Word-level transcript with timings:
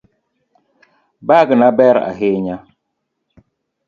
Bagna 1.27 1.67
ber 1.77 1.95
ahinya 2.09 2.57